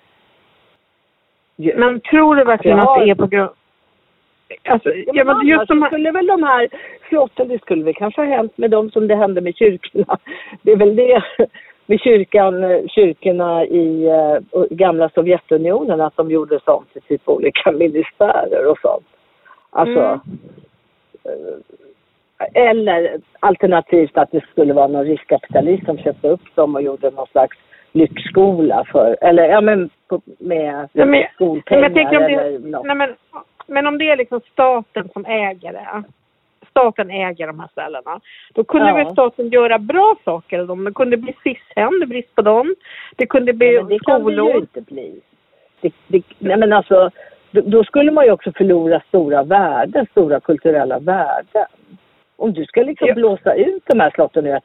[1.56, 2.94] Men tror du verkligen Ja.
[2.94, 3.50] att det är på grund...
[4.70, 5.90] Alltså, ja, men annars just de här...
[5.90, 6.70] skulle väl de här
[7.10, 10.18] slotten, det skulle väl kanske ha hänt med dem som det hände med kyrkorna.
[10.62, 11.24] Det är väl det
[11.90, 17.72] med kyrkan, eh, kyrkorna i eh, gamla Sovjetunionen, att de gjorde sånt till typ olika
[17.84, 19.06] ministärer och sånt.
[19.70, 20.22] Alltså, Mm.
[21.24, 27.10] eh, eller alternativt att det skulle vara någon riskkapitalist som köpte upp dem och gjorde
[27.12, 27.58] någon slags
[27.92, 32.42] lyxskola för, eller ja men på, med Nej, men- skolpengar men jag tänker om det-
[32.48, 32.86] eller något.
[32.86, 33.16] Nej, men,
[33.68, 36.04] men om det är liksom staten som äger det.
[36.78, 38.20] Staten äger de här ställena.
[38.54, 38.96] Då kunde Ja.
[38.96, 40.84] väl staten göra bra saker dem.
[40.84, 42.76] Det kunde bli SIS-hem, det brist på dem.
[43.16, 44.52] Det kunde bli men det kan det skolor.
[44.54, 45.22] ju inte bli.
[45.82, 47.10] Det, det, nej men alltså,
[47.52, 51.66] då, då skulle man ju också förlora stora värden, stora kulturella värden.
[52.36, 53.14] Om du ska liksom Ja.
[53.14, 54.64] blåsa ut de här slotten göra ett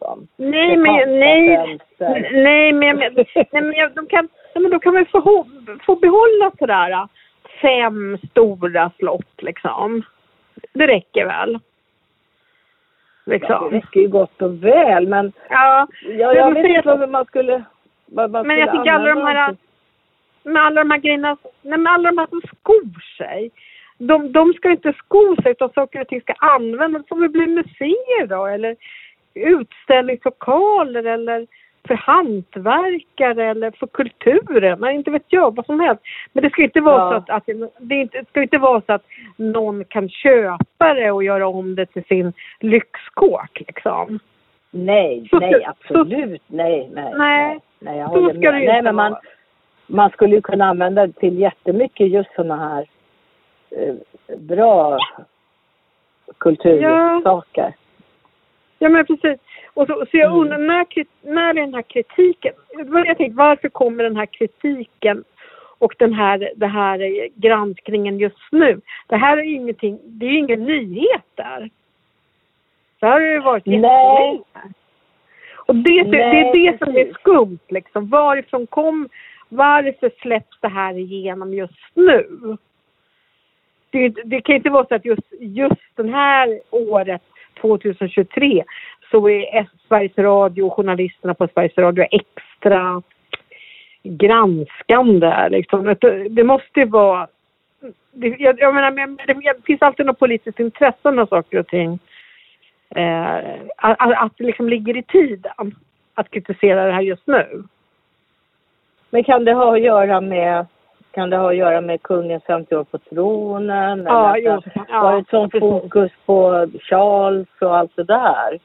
[0.00, 0.26] dem.
[0.36, 1.78] Nej, men nej.
[1.98, 3.02] Nej, men, nej,
[3.62, 5.46] men de kan, nej, men då kan man få,
[5.86, 7.08] få behålla sådär
[7.62, 10.02] fem stora slott liksom.
[10.72, 11.52] Det räcker väl?
[11.52, 11.60] Ja,
[13.24, 13.70] det Liksom.
[13.70, 17.64] räcker ju gott och väl men Ja, jag man vet inte vad man skulle...
[18.06, 19.56] Vad man men jag skulle tycker alla de här,
[20.42, 23.50] med alla de här grejerna, nej men alla de här som skor sig.
[23.98, 27.02] De, de ska inte sko sig utan saker och ting ska användas.
[27.02, 28.76] Det får väl bli museer då eller
[29.34, 31.46] utställningslokaler eller
[31.86, 34.78] för hantverkare eller för kulturen.
[34.80, 36.02] Nej, inte vet jag, vad som helst.
[36.32, 37.10] Men det ska inte vara Ja.
[37.10, 39.04] så att, att det, inte, ska inte vara så att
[39.36, 44.18] någon kan köpa det och göra om det till sin lyxkåk liksom.
[44.70, 46.42] Nej, Så nej, absolut.
[46.46, 47.12] Nej, nej.
[47.16, 48.52] Nej, nej jag så håller med.
[48.54, 49.16] Nej, men man,
[49.86, 52.86] man skulle ju kunna använda det till jättemycket just sådana här
[53.70, 53.94] eh,
[54.38, 54.98] bra
[56.38, 57.74] kultursaker.
[58.78, 59.40] Ja men precis.
[59.74, 60.40] Och så, så jag Mm.
[60.40, 60.86] undrar när,
[61.34, 62.52] när är den här kritiken,
[63.06, 65.24] jag tänkte, varför kommer den här kritiken
[65.78, 68.80] och den här, det här granskningen just nu?
[69.06, 71.70] Det här är ju ingenting, det är ju ingen nyhet där.
[73.00, 73.74] Det här har ju varit Nej.
[73.76, 74.74] jättelänge.
[75.66, 78.08] Och det, det är Nej, det som är skumt liksom.
[78.08, 79.08] Varifrån kom,
[79.48, 82.26] varför släpps det här igenom just nu?
[83.90, 87.22] Det, det kan inte vara så att just, just den här året
[87.60, 88.64] 2023
[89.10, 93.02] så är Sveriges Radio och journalisterna på Sveriges Radio extra
[94.02, 95.48] granskande.
[95.48, 95.84] Liksom.
[96.00, 97.28] Det, det måste ju vara...
[98.12, 101.66] Det, jag, jag menar, men det, det finns alltid något politiskt intresse av saker och
[101.66, 101.98] ting.
[102.96, 103.36] Eh,
[103.76, 105.74] att, att, det liksom ligger i tiden
[106.14, 107.64] att kritisera det här just nu.
[109.10, 110.66] Men kan det ha att göra med
[111.14, 114.04] kan det ha att göra med kungens 50 år på tronen?
[114.06, 118.58] Ja, eller det ja, var ett sånt fokus på Charles och allt det där?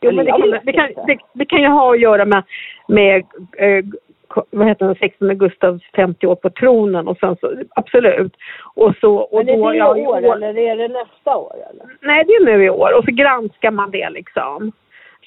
[0.00, 2.42] Jo, men det, kan, det, kan, det, det kan ju ha att göra med,
[2.88, 3.24] med
[3.56, 3.84] eh,
[4.50, 8.36] vad heter den, 16 Gustavs 50 år på tronen och sen så, absolut.
[8.74, 11.36] Och så, och Men är då, det ja, i år, år- eller är det nästa
[11.36, 11.52] år?
[11.70, 11.86] Eller?
[12.00, 14.72] Nej, det är nu i år och så granskar man det liksom.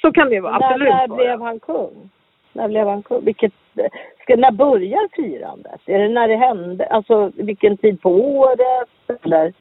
[0.01, 2.09] Så kan det vara, absolut när, när blev han kung?
[2.53, 3.25] När blev han kung?
[3.25, 3.53] Vilket,
[4.21, 5.81] ska, när börjar firandet?
[5.86, 6.86] Är det när det hände?
[6.86, 8.89] Alltså vilken tid på året?
[9.23, 9.53] Eller?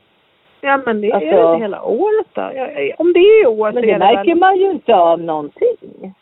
[0.64, 2.42] Ja, men det är Alltså- det hela året då.
[2.98, 4.38] Om det är i år Men så det är det märker väl...
[4.38, 6.14] man ju inte av någonting.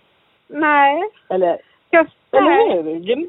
[0.49, 1.03] Nej.
[1.29, 1.59] Eller,
[1.93, 2.07] nej.
[2.33, 3.01] eller hur?
[3.01, 3.27] Det,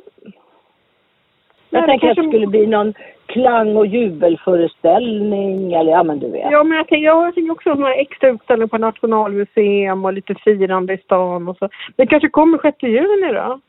[1.69, 2.93] Jag det tänker att det kanske- skulle bli någon
[3.25, 6.51] klang och jubelföreställning eller ja men du vet.
[6.51, 10.35] Ja, men jag tänker, ja, jag tänker också några extra utställningar på Nationalmuseum och lite
[10.35, 11.69] firande i stan och så.
[11.95, 13.59] Det kanske kommer 6 juni då?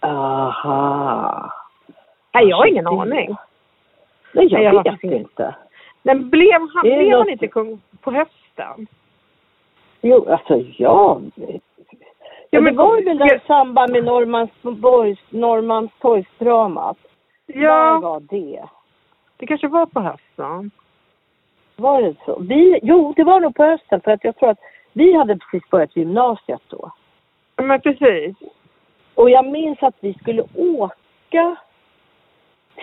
[0.00, 1.52] Aha.
[2.34, 3.36] Nej, jag har ingen aning.
[4.32, 5.54] Nej, jag Nej, jag vet inte.
[6.06, 8.86] Men blev han, Det blev han något- inte kung på hösten?
[10.00, 11.22] Jo, alltså jag...
[12.50, 16.96] Ja, men det var väl där i samband med Norrmalmsborgs, Norrmalmstorgsdramat.
[17.46, 18.64] Ja, var det?
[19.36, 20.70] det kanske var på hösten.
[21.76, 22.38] Var det så?
[22.40, 24.58] Vi, jo, det var nog på hösten för att jag tror att
[24.92, 26.90] vi hade precis börjat gymnasiet då.
[27.56, 28.36] Ja, Men precis.
[29.14, 31.56] Och jag minns att vi skulle åka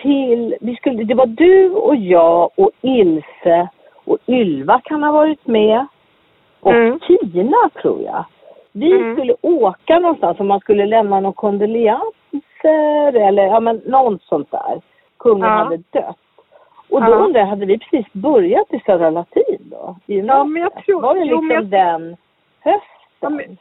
[0.02, 3.68] till, vi skulle, det var du och jag och Ilse
[4.04, 5.86] och Ylva kan ha varit med.
[6.60, 7.00] Och Mm.
[7.00, 8.24] Tina tror jag.
[8.72, 9.14] Vi Mm.
[9.16, 14.80] skulle åka någonstans och man skulle lämna någon kondolenser eller ja men något sånt där.
[15.18, 15.54] Kungen Ja.
[15.56, 16.16] hade dött.
[16.90, 17.14] Och då Ja.
[17.16, 19.96] undrar jag, hade vi precis börjat i Södra Latin då?
[20.06, 22.16] I Ja, men jag tror- Var det jo, liksom men jag- den
[22.60, 22.80] hösten?
[23.20, 23.56] Ja, men-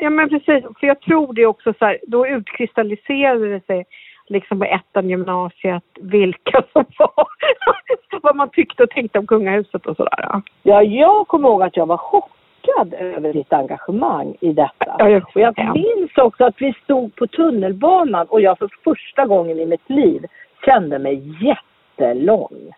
[0.00, 3.84] Ja men precis, för jag tror det också så här, då utkristalliserade det sig
[4.26, 7.26] liksom på ettan gymnasiet vilka som var,
[8.22, 10.40] vad man tyckte och tänkte om kungahuset och sådär.
[10.62, 14.96] Ja, jag kommer ihåg att jag var chockad över ditt engagemang i detta.
[14.98, 15.72] Ja, jag- och jag ja.
[15.72, 20.24] minns också att vi stod på tunnelbanan och jag för första gången i mitt liv
[20.64, 22.72] kände mig jättelång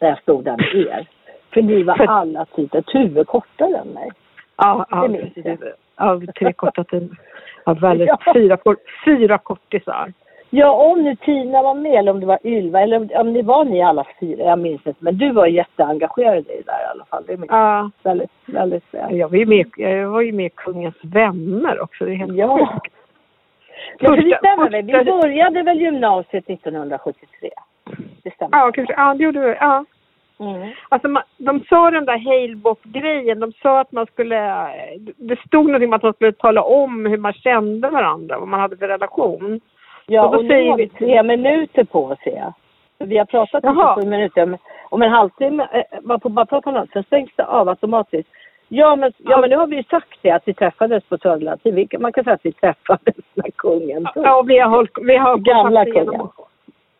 [0.00, 1.06] när jag stod där med er.
[1.54, 4.10] För ni var För- alla typ ett huvud kortare än mig.
[4.56, 5.60] Ja, ja Det minns precis.
[5.96, 7.16] Ja, tre korta tider.
[7.66, 8.32] Ja, väldigt, Ja.
[8.34, 8.58] fyra,
[9.04, 10.12] fyra kortisar.
[10.56, 13.42] Ja, om nu Tina var med eller om det var Ylva eller om, om det
[13.42, 15.04] var ni alla fyra, jag minns inte.
[15.04, 17.24] Men du var jätteengagerad i det där i alla fall.
[17.26, 19.16] Det Ja, väldigt, väldigt väl.
[19.16, 22.04] jag var ju med, jag var ju med i Kungens vänner också.
[22.04, 22.58] Det är helt Ja.
[22.58, 22.94] sjukt.
[23.98, 24.82] Ja, för det Första- stämmer väl.
[24.84, 27.50] Vi första- började väl gymnasiet 1973.
[28.22, 28.58] Det stämmer.
[28.58, 28.94] Ja, kanske.
[28.96, 29.54] Ja, det gjorde vi.
[29.60, 29.84] Ja.
[30.40, 30.70] Mm.
[30.88, 33.40] Alltså, man, de sa den där Halebop-grejen.
[33.40, 34.66] De sa att man skulle...
[35.16, 38.60] Det stod någonting om att man skulle tala om hur man kände varandra, vad man
[38.60, 39.60] hade för relation.
[40.06, 42.52] Ja, Och då och nu säger har vi tre minuter på oss, jag.
[42.98, 43.94] Vi har pratat i Jaha.
[43.94, 44.58] 27 minuter.
[44.90, 48.28] Om, en halvtimme, eh, man får bara prata om något, sen stängs det av automatiskt.
[48.68, 49.40] Ja men, ja, Ja.
[49.40, 51.16] men nu har vi ju sagt det, att vi träffades på.
[51.62, 54.24] Vi- Man kan säga att vi träffades när kungen dog.
[54.26, 54.90] Ja, vi har hållit...
[55.02, 56.28] Vi har Gamla kungen.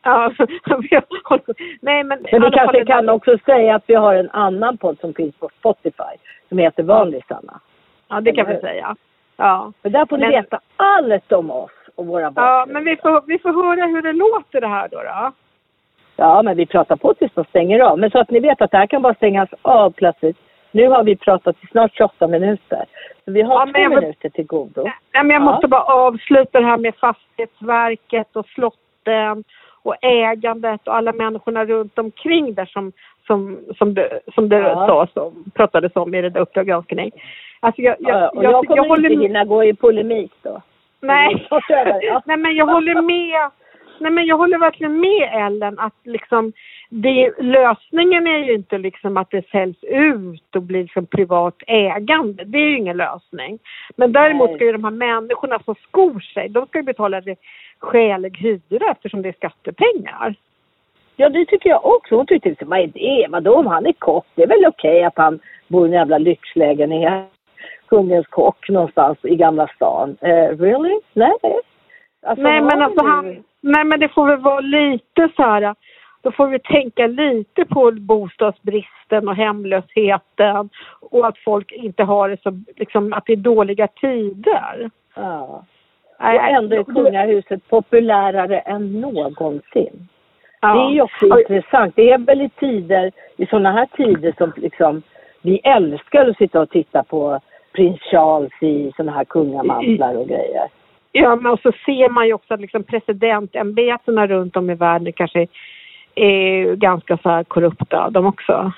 [0.03, 0.31] Ja,
[0.67, 1.45] vi har hållit...
[1.81, 2.27] Nej, men...
[2.33, 5.37] Men vi kanske kan där- också säga att vi har en annan podd som finns
[5.37, 6.14] på Spotify
[6.49, 7.61] som heter Vanlig Sanna.
[8.09, 8.97] Ja, det kan vi säga.
[9.37, 9.73] Ja.
[9.83, 12.72] För där får ni Men- veta allt om oss och våra Ja, bakgrunder.
[12.74, 14.96] men vi får, vi får höra hur det låter det här då.
[14.96, 15.33] då.
[16.16, 17.98] Ja, men vi pratar på tills de stänger av.
[17.98, 20.37] Men så att ni vet att det här kan bara stängas av plötsligt.
[20.70, 22.85] Nu har vi pratat i snart 28 minuter.
[23.24, 24.83] Så vi har Ja, två jag minuter till godo.
[24.85, 25.44] Nej, men jag Ja.
[25.44, 29.44] måste bara avsluta det här med Fastighetsverket och slotten
[29.83, 32.92] och ägandet och alla människorna runt omkring där som,
[33.26, 34.87] som, som det, som det Ja.
[34.87, 37.11] sades om, pratades om i det där Uppdrag granskning.
[37.61, 40.62] Alltså jag, jag, Ja, och jag, kommer håller inte hinna gå i polemik då.
[41.00, 41.48] Nej.
[42.24, 43.50] Nej men jag håller med.
[43.98, 46.52] Nej men jag håller verkligen med Ellen att liksom
[46.88, 52.44] det, lösningen är ju inte liksom att det säljs ut och blir liksom privat ägande.
[52.44, 53.59] Det är ju ingen lösning.
[53.96, 54.57] Men däremot Nej.
[54.57, 57.22] ska ju de här människorna som skor sig, de ska ju betala
[57.78, 60.35] skälig hyra eftersom det är skattepengar.
[61.16, 62.16] Ja, det tycker jag också.
[62.16, 63.26] Hon tyckte liksom, vad är det?
[63.30, 64.26] Vadå om han är kock?
[64.35, 67.34] Det är väl okej att han bor i en jävla lyxlägenhet.
[67.88, 70.16] Kungens kock någonstans i Gamla stan.
[70.20, 71.00] Eh, really?
[71.12, 71.33] Nej.
[72.27, 75.74] Alltså, nej men alltså han, nej men det får väl vara lite så här,
[76.22, 82.42] då får vi tänka lite på bostadsbristen och hemlösheten och att folk inte har det
[82.42, 84.90] så, liksom att det är dåliga tider.
[85.14, 85.64] Ja.
[86.18, 90.09] Och ändå är kungahuset populärare än någonsin.
[90.61, 90.74] ja.
[90.74, 91.96] Det är ju också Ja, intressant.
[91.96, 95.03] Det är väl i tider, i sådana här tider som liksom
[95.42, 97.40] vi älskar att sitta och titta på
[97.74, 100.68] prins Charles i sådana här kungamantlar och grejer.
[101.12, 105.12] Ja, men och så ser man ju också att liksom presidentämbetena runt om i världen
[105.12, 105.46] kanske
[106.14, 108.72] är ganska så här korrupta de också.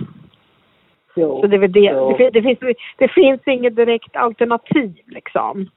[1.16, 1.40] Jo.
[1.40, 5.68] Så det, är väl det, det, det, finns, det finns inget direkt alternativ liksom.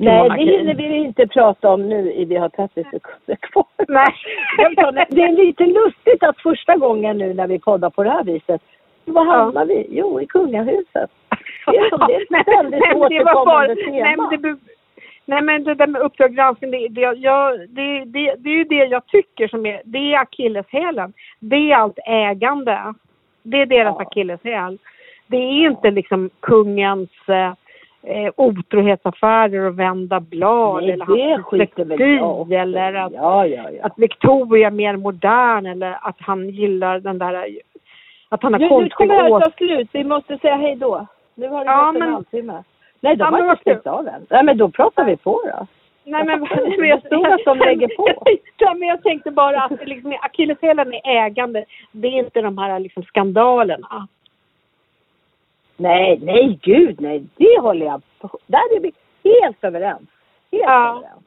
[0.00, 2.24] Nej, det hinner vi inte prata om nu.
[2.28, 3.66] Vi har 30 sekunder kvar.
[3.88, 4.14] Nej.
[5.10, 8.62] Det- är lite lustigt att första gången nu när vi poddar på det här viset,
[9.04, 9.86] var hamnar vi?
[9.90, 11.10] Jo, i kungahuset.
[11.72, 12.44] Det är som det är ett men
[13.00, 14.30] bara- återkommande Nej, tema.
[14.42, 14.56] det,
[15.24, 18.64] nej men det där med Uppdrag granskning, det, det, jag, det, det, det är ju
[18.64, 21.12] det jag tycker som är, det är akilleshälen.
[21.40, 22.94] Det är allt ägande.
[23.42, 24.02] Det är deras Ja.
[24.02, 24.78] akilleshäl.
[25.26, 27.52] Det är inte liksom kungens, eh,
[28.02, 33.86] eh, otrohetsaffärer och vända blad Nej, eller hans dyslexi, eller att, Ja, ja, ja.
[33.86, 37.48] att Victoria är mer modern eller att han gillar den där
[38.30, 39.50] att han har Nu, nu konstiga kommer det åsikter.
[39.50, 39.88] ta slut.
[39.92, 41.06] Vi måste säga hej då.
[41.38, 42.62] Nu har det Ja, gått en men- halvtimme.
[43.00, 44.26] Nej, de Ja, har inte vad stängt av än.
[44.30, 45.66] Nej, men då pratar vi på då.
[46.04, 46.40] Nej men,
[46.78, 48.08] men jag, stod att de lägger på.
[48.56, 51.64] Ja, men jag tänkte bara att liksom, akilleshälen är ägande.
[51.92, 54.08] Det är inte de här liksom, skandalerna.
[55.76, 57.24] Nej, nej, gud nej.
[57.36, 58.38] Det håller jag på.
[58.46, 58.92] Där är vi
[59.24, 60.08] helt överens.
[60.52, 60.88] Helt Ja.
[60.96, 61.24] överens.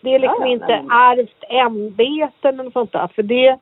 [0.00, 3.06] Det är liksom Ja, inte men- ärvt ämbeten eller sånt där.
[3.14, 3.58] För det...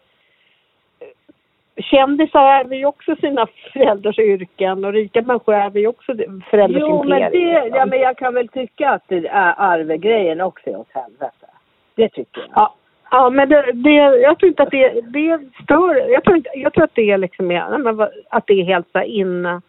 [1.76, 6.14] Kändisar ärver ju också sina föräldrars yrken och rika människor ärver ju också
[6.50, 10.40] föräldrars Jo, men det, imperier, ja, men jag kan väl tycka att det är arvegrejen
[10.40, 11.46] också är åt helvete.
[11.94, 12.50] Det tycker jag.
[12.54, 12.74] Ja,
[13.10, 15.94] ja men det, det, jag tror inte att det, det stör.
[16.10, 19.02] Jag tror, inte, jag tror att det är liksom, är- att det är helt så
[19.02, 19.60] inne.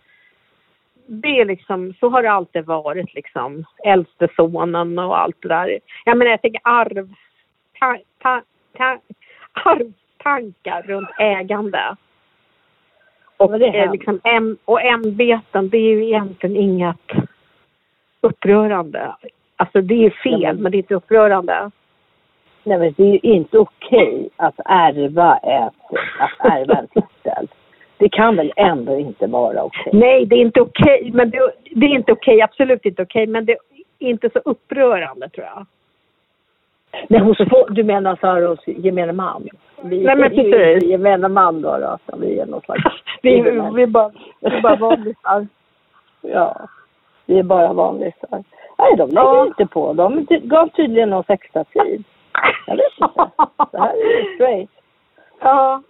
[1.08, 3.66] Det är liksom, så har det alltid varit liksom.
[3.86, 5.80] Äldste sonen och allt det där.
[6.06, 7.10] Jag menar jag tänker arv,
[7.80, 8.42] ta, ta,
[8.78, 9.00] ta,
[10.26, 11.96] arvtankar runt ägande.
[13.38, 17.12] Och, Men det är eh, liksom, äm, och ämbeten, det är ju egentligen inget
[18.22, 19.16] upprörande.
[19.56, 21.72] Alltså det är fel, Ja, men- men det är inte upprörande.
[22.64, 25.74] Nej, men det är ju inte okej att ärva ett,
[26.20, 27.48] att ärva en titel.
[27.98, 29.92] Det kan väl ändå inte vara okej?
[29.94, 31.12] Nej, det är inte okej.
[31.14, 33.28] Men det, det är inte okej, absolut inte okej.
[33.28, 33.52] Men det
[34.00, 35.66] är inte så upprörande tror jag.
[37.08, 37.38] Nej, hos
[37.70, 39.48] du menar så här hos gemene man?
[39.82, 40.46] Vi Nej, men är precis.
[40.46, 42.84] inte gemene man då, då så vi är någon slags...
[43.22, 45.48] Vi, vi är bara, vi är bara vanlisar.
[46.22, 46.56] Ja,
[47.26, 48.44] vi är bara vanlisar.
[48.78, 49.46] Nej, de lägger Ja.
[49.46, 49.94] inte på.
[49.94, 52.04] De gav tydligen någon extra tid.
[52.68, 53.30] Jag vet inte.
[53.72, 54.70] Det här är straight.
[55.40, 55.82] Ja.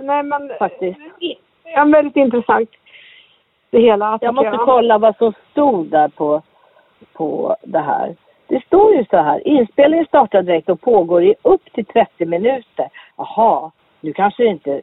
[0.00, 0.50] Nej, men...
[0.58, 1.00] Faktiskt.
[1.64, 2.70] Ja, väldigt intressant.
[3.70, 4.18] Det hela.
[4.20, 6.42] Jag måste kolla vad som stod där på,
[7.12, 8.14] på det här.
[8.46, 9.48] Det står ju så här.
[9.48, 12.88] Inspelningen startar direkt och pågår i upp till 30 minuter.
[13.16, 14.82] Jaha, nu kanske det inte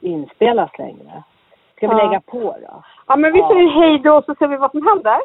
[0.00, 1.22] inspelas längre.
[1.76, 2.06] Ska vi Ja.
[2.06, 2.82] lägga på då?
[3.06, 3.48] Ja, men vi Ja.
[3.48, 5.18] säger hej då så ser vi vad som händer.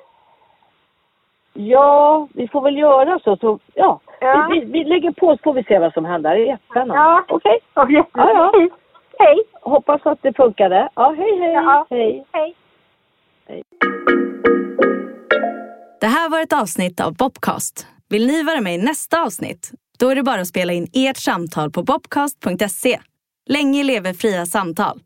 [1.54, 3.38] Ja, vi får väl göra så.
[3.38, 4.00] så ja.
[4.20, 4.48] Ja.
[4.52, 6.30] Vi, vi, vi lägger på så får vi se vad som händer.
[6.36, 6.96] Det är jättespännande.
[6.96, 7.60] Ja, okej.
[7.76, 7.96] Okay.
[7.96, 8.52] Ja, ja.
[8.54, 8.70] Hej.
[9.20, 9.44] Hej.
[9.62, 10.90] Hoppas att det funkade.
[10.96, 11.54] Ja, hej hej.
[11.54, 11.86] Ja.
[11.90, 12.26] Hej.
[12.32, 12.54] Hej.
[16.00, 17.88] Det här var ett avsnitt av Bobcast.
[18.10, 19.72] Vill ni vara med i nästa avsnitt?
[20.00, 23.00] Då är det bara att spela in ert samtal på bobcast.se.
[23.50, 25.02] Länge leve fria samtal.